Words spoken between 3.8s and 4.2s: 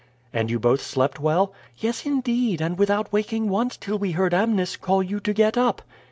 we